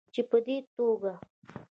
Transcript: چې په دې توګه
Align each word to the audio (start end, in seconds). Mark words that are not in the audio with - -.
چې 0.13 0.21
په 0.29 0.37
دې 0.45 0.57
توګه 0.75 1.13